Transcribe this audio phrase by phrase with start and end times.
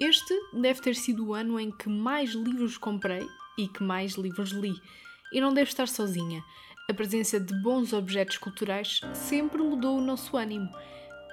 [0.00, 3.26] Este deve ter sido o ano em que mais livros comprei
[3.58, 4.72] e que mais livros li.
[5.32, 6.40] E não devo estar sozinha.
[6.88, 10.70] A presença de bons objetos culturais sempre mudou o nosso ânimo.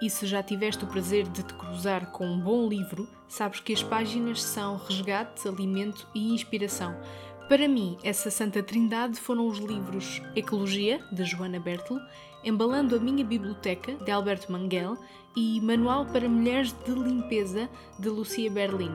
[0.02, 3.72] E se já tiveste o prazer de te cruzar com um bom livro, sabes que
[3.72, 7.00] as páginas são resgate, alimento e inspiração.
[7.48, 12.00] Para mim, essa santa trindade foram os livros Ecologia, de Joana Bertel,
[12.44, 14.98] Embalando a Minha Biblioteca, de Alberto Manguel,
[15.36, 17.70] e Manual para Mulheres de Limpeza,
[18.00, 18.92] de Lucia Berlin.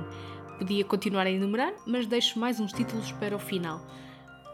[0.58, 3.80] Podia continuar a enumerar, mas deixo mais uns títulos para o final.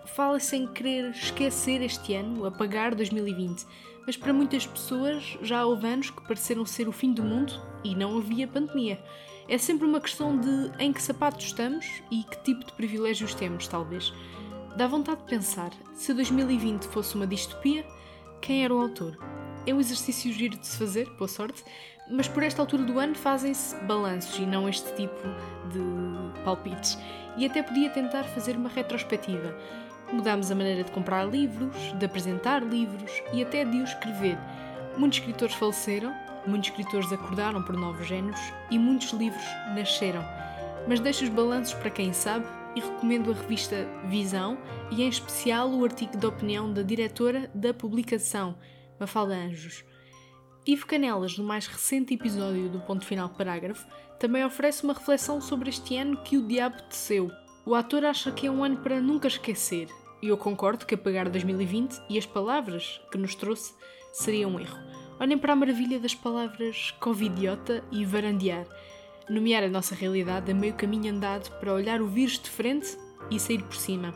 [0.05, 3.67] Fala-se em querer esquecer este ano, apagar 2020,
[4.06, 7.95] mas para muitas pessoas já houve anos que pareceram ser o fim do mundo e
[7.95, 9.03] não havia pandemia.
[9.48, 13.69] É sempre uma questão de em que sapatos estamos e que tipo de privilégios temos,
[13.69, 14.12] talvez.
[14.77, 17.86] Dá vontade de pensar, se 2020 fosse uma distopia,
[18.41, 19.16] quem era o autor?
[19.64, 21.64] É um exercício giro de se fazer, boa sorte,
[22.10, 25.22] mas por esta altura do ano fazem-se balanços e não este tipo
[25.72, 26.98] de palpites.
[27.36, 29.56] E até podia tentar fazer uma retrospectiva.
[30.12, 34.38] Mudámos a maneira de comprar livros, de apresentar livros e até de os escrever.
[34.97, 36.14] Muitos escritores faleceram,
[36.47, 39.44] muitos escritores acordaram por novos géneros e muitos livros
[39.75, 40.25] nasceram.
[40.88, 44.56] Mas deixo os balanços para quem sabe e recomendo a revista Visão
[44.91, 48.56] e, em especial, o artigo de opinião da diretora da publicação,
[48.98, 49.84] Mafalda Anjos.
[50.66, 53.86] Ivo Canelas, no mais recente episódio do Ponto Final Parágrafo,
[54.19, 57.31] também oferece uma reflexão sobre este ano que o diabo teceu.
[57.64, 59.88] O ator acha que é um ano para nunca esquecer,
[60.22, 63.75] e eu concordo que apagar 2020 e as palavras que nos trouxe
[64.17, 64.78] seria um erro.
[65.20, 68.67] Olhem para a maravilha das palavras covidiota e varandear.
[69.28, 72.97] Nomear a nossa realidade a meio caminho andado para olhar o vírus de frente
[73.31, 74.14] e sair por cima.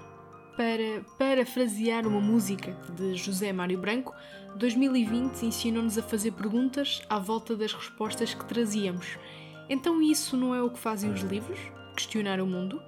[0.56, 4.15] Para parafrasear uma música de José Mário Branco,
[4.56, 9.19] 2020 ensinou-nos a fazer perguntas à volta das respostas que trazíamos.
[9.69, 11.59] Então isso não é o que fazem os livros?
[11.95, 12.81] Questionar o mundo?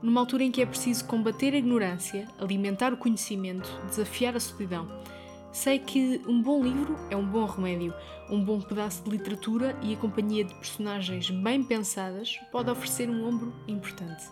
[0.00, 4.88] Numa altura em que é preciso combater a ignorância, alimentar o conhecimento, desafiar a solidão.
[5.54, 7.94] Sei que um bom livro é um bom remédio,
[8.28, 13.24] um bom pedaço de literatura e a companhia de personagens bem pensadas pode oferecer um
[13.24, 14.24] ombro importante.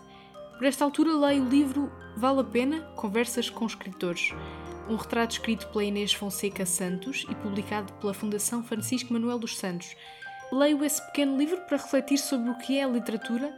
[0.57, 4.33] Por esta altura leio o livro Vale a Pena Conversas com Escritores,
[4.89, 9.95] um retrato escrito pela Inês Fonseca Santos e publicado pela Fundação Francisco Manuel dos Santos.
[10.51, 13.57] Leio esse pequeno livro para refletir sobre o que é a literatura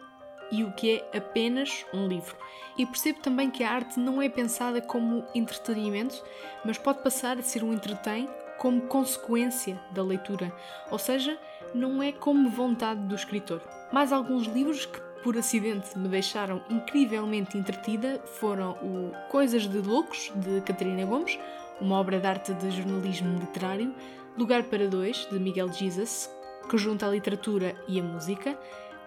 [0.52, 2.36] e o que é apenas um livro.
[2.78, 6.24] E percebo também que a arte não é pensada como entretenimento,
[6.64, 10.52] mas pode passar a ser um entretém como consequência da leitura,
[10.90, 11.38] ou seja,
[11.74, 13.62] não é como vontade do escritor.
[13.92, 20.32] Mais alguns livros que por acidente me deixaram incrivelmente entretida foram o Coisas de Loucos,
[20.36, 21.40] de Catarina Gomes,
[21.82, 23.94] uma obra de arte de jornalismo literário,
[24.38, 26.30] Lugar para Dois, de Miguel Jesus,
[26.70, 28.58] que junta a literatura e a música,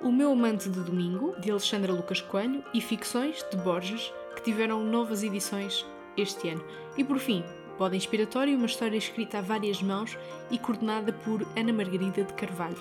[0.00, 4.84] O Meu Amante de Domingo, de Alexandra Lucas Coelho, e Ficções, de Borges, que tiveram
[4.84, 5.84] novas edições
[6.16, 6.64] este ano.
[6.97, 7.42] E por fim,
[7.76, 10.16] Bode Inspiratório, uma história escrita a várias mãos
[10.53, 12.76] e coordenada por Ana Margarida de Carvalho.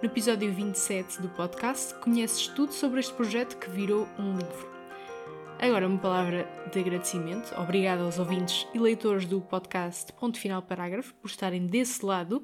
[0.00, 4.70] No episódio 27 do podcast, conheces tudo sobre este projeto que virou um livro.
[5.60, 7.52] Agora, uma palavra de agradecimento.
[7.60, 12.42] Obrigada aos ouvintes e leitores do podcast Ponto Final Parágrafo por estarem desse lado.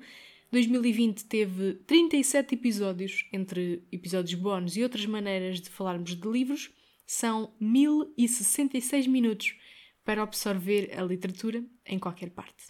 [0.50, 6.70] 2020 teve 37 episódios, entre episódios bónus e outras maneiras de falarmos de livros.
[7.06, 9.56] São 1066 minutos
[10.04, 12.64] para absorver a literatura em qualquer parte.